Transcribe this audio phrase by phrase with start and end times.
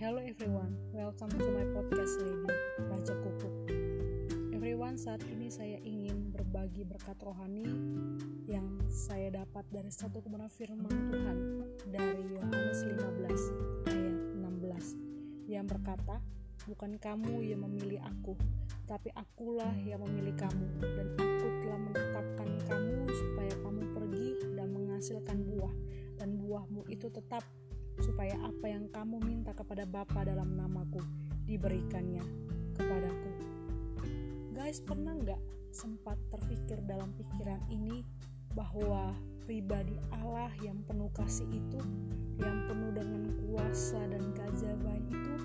[0.00, 2.48] Hello everyone, welcome to my podcast Lady
[2.88, 3.52] Raja Kuku.
[4.56, 7.68] Everyone, saat ini saya ingin berbagi berkat rohani
[8.48, 11.38] yang saya dapat dari satu kebenaran firman Tuhan
[11.92, 16.16] dari Yohanes 15 ayat 16 yang berkata,
[16.64, 18.40] "Bukan kamu yang memilih aku,
[18.88, 25.44] tapi akulah yang memilih kamu dan aku telah menetapkan kamu supaya kamu pergi dan menghasilkan
[25.44, 25.74] buah
[26.16, 27.44] dan buahmu itu tetap
[28.00, 31.04] supaya apa yang kamu minta kepada Bapa dalam namaku
[31.44, 32.24] diberikannya
[32.72, 33.30] kepadaku.
[34.56, 35.40] Guys, pernah nggak
[35.70, 38.02] sempat terpikir dalam pikiran ini
[38.56, 39.14] bahwa
[39.44, 41.80] pribadi Allah yang penuh kasih itu,
[42.40, 45.36] yang penuh dengan kuasa dan keajaiban itu,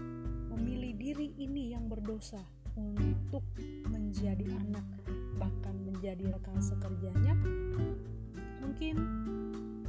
[0.56, 2.42] memilih diri ini yang berdosa
[2.76, 3.44] untuk
[3.88, 4.84] menjadi anak,
[5.40, 7.34] bahkan menjadi rekan sekerjanya?
[8.64, 8.96] Mungkin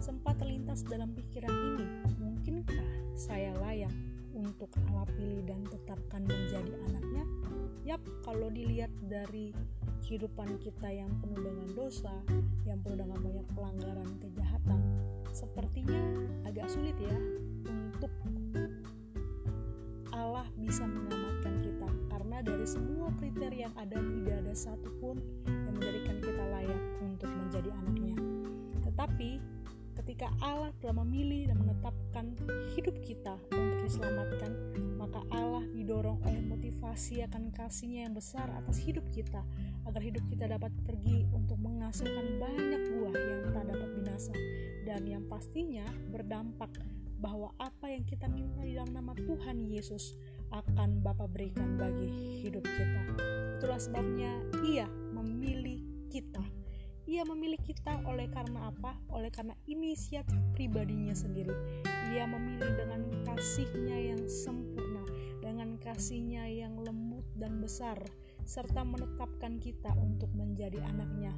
[0.01, 1.87] sempat terlintas dalam pikiran ini,
[2.21, 3.93] mungkinkah saya layak
[4.37, 7.25] untuk Allah pilih dan tetapkan menjadi anaknya?
[7.87, 9.57] Yap, kalau dilihat dari
[10.05, 12.13] kehidupan kita yang penuh dengan dosa,
[12.69, 14.81] yang penuh dengan banyak pelanggaran kejahatan,
[15.33, 16.01] sepertinya
[16.45, 17.17] agak sulit ya
[17.67, 18.13] untuk
[20.17, 26.17] Allah bisa menyelamatkan kita karena dari semua kriteria yang ada tidak ada satupun yang menjadikan
[26.21, 28.17] kita layak untuk menjadi anaknya.
[28.85, 29.31] Tetapi
[29.97, 32.37] ketika Allah telah memilih dan menetapkan
[32.77, 34.53] hidup kita untuk diselamatkan,
[35.01, 39.41] maka Allah didorong oleh motivasi akan kasihnya yang besar atas hidup kita
[39.89, 44.35] agar hidup kita dapat pergi untuk menghasilkan banyak buah yang tak dapat binasa
[44.85, 46.71] dan yang pastinya berdampak
[47.17, 50.15] bahwa apa yang kita minta di dalam nama Tuhan Yesus
[50.53, 53.03] akan Bapa berikan bagi hidup kita.
[53.57, 54.87] Itulah sebabnya ia
[55.17, 55.76] memilih.
[57.17, 58.93] Ia memilih kita oleh karena apa?
[59.09, 61.81] Oleh karena inisiatif pribadinya sendiri.
[62.13, 65.01] Ia memilih dengan kasihnya yang sempurna,
[65.41, 67.97] dengan kasihnya yang lembut dan besar,
[68.45, 71.33] serta menetapkan kita untuk menjadi anaknya.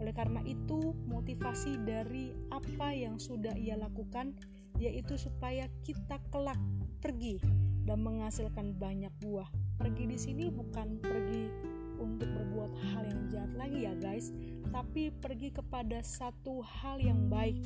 [0.00, 4.32] Oleh karena itu, motivasi dari apa yang sudah ia lakukan
[4.80, 6.56] yaitu supaya kita kelak
[7.04, 7.36] pergi
[7.84, 9.52] dan menghasilkan banyak buah.
[9.76, 11.71] Pergi di sini bukan pergi
[12.02, 14.34] untuk berbuat hal yang jahat lagi ya guys,
[14.74, 17.62] tapi pergi kepada satu hal yang baik.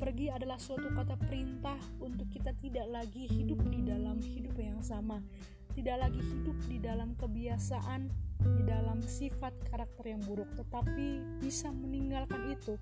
[0.00, 5.20] Pergi adalah suatu kata perintah untuk kita tidak lagi hidup di dalam hidup yang sama,
[5.76, 8.08] tidak lagi hidup di dalam kebiasaan,
[8.40, 12.80] di dalam sifat karakter yang buruk, tetapi bisa meninggalkan itu.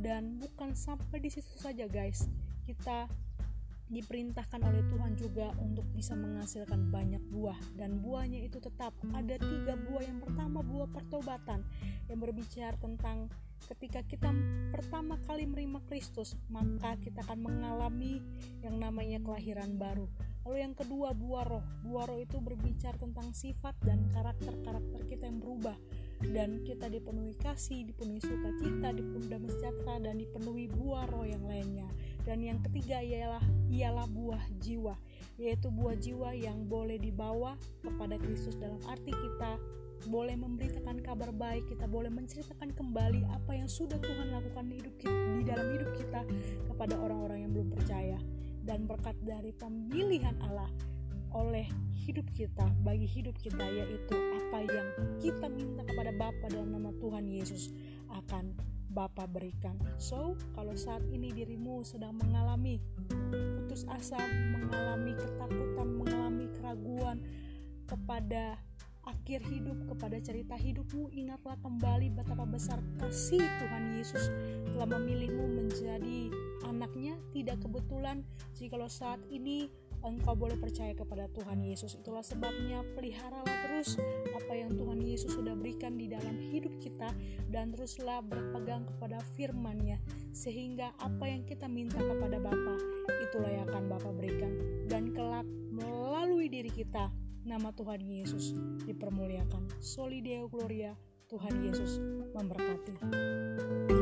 [0.00, 2.28] Dan bukan sampai di situ saja guys,
[2.64, 3.08] kita
[3.90, 7.58] diperintahkan oleh Tuhan juga untuk bisa menghasilkan banyak buah.
[7.74, 10.06] Dan buahnya itu tetap ada tiga buah.
[10.06, 11.66] Yang pertama buah pertobatan
[12.06, 13.26] yang berbicara tentang
[13.68, 14.32] ketika kita
[14.72, 18.24] pertama kali menerima Kristus maka kita akan mengalami
[18.64, 20.08] yang namanya kelahiran baru.
[20.46, 21.64] Lalu yang kedua buah roh.
[21.84, 25.76] Buah roh itu berbicara tentang sifat dan karakter-karakter kita yang berubah.
[26.20, 31.88] Dan kita dipenuhi kasih, dipenuhi sukacita, dipenuhi damai sejahtera dan dipenuhi buah roh yang lainnya.
[32.22, 34.94] Dan yang ketiga ialah ialah buah jiwa,
[35.40, 39.56] yaitu buah jiwa yang boleh dibawa kepada Kristus dalam arti kita
[40.08, 44.94] boleh memberitakan kabar baik, kita boleh menceritakan kembali apa yang sudah Tuhan lakukan di hidup
[44.96, 46.20] kita, di dalam hidup kita
[46.72, 48.16] kepada orang-orang yang belum percaya.
[48.64, 50.68] Dan berkat dari pemilihan Allah
[51.36, 54.88] oleh hidup kita, bagi hidup kita yaitu apa yang
[55.20, 57.72] kita minta kepada Bapa dalam nama Tuhan Yesus
[58.08, 58.56] akan
[58.90, 59.78] Bapa berikan.
[60.02, 62.82] So, kalau saat ini dirimu sedang mengalami
[63.62, 64.18] putus asa,
[64.50, 67.22] mengalami ketakutan, mengalami keraguan
[67.86, 68.58] kepada
[69.06, 74.28] akhir hidup, kepada cerita hidupmu, ingatlah kembali betapa besar kasih Tuhan Yesus
[74.74, 76.30] telah memilihmu menjadi
[76.66, 77.14] anaknya.
[77.30, 78.26] Tidak kebetulan
[78.58, 79.70] jikalau saat ini
[80.04, 81.96] engkau boleh percaya kepada Tuhan Yesus.
[81.98, 83.96] Itulah sebabnya peliharalah terus
[84.32, 87.12] apa yang Tuhan Yesus sudah berikan di dalam hidup kita
[87.52, 90.00] dan teruslah berpegang kepada firman-Nya
[90.32, 92.74] sehingga apa yang kita minta kepada Bapa
[93.30, 94.52] itulah yang akan Bapa berikan
[94.88, 97.12] dan kelak melalui diri kita
[97.44, 99.80] nama Tuhan Yesus dipermuliakan.
[99.80, 100.96] Soli Deo Gloria,
[101.28, 102.02] Tuhan Yesus
[102.36, 103.99] memberkati.